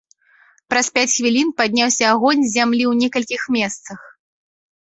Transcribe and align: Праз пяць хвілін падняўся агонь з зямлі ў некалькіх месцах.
Праз 0.71 0.87
пяць 0.95 1.11
хвілін 1.17 1.51
падняўся 1.61 2.09
агонь 2.13 2.41
з 2.47 2.51
зямлі 2.57 2.83
ў 2.91 2.93
некалькіх 3.05 3.41
месцах. 3.61 3.99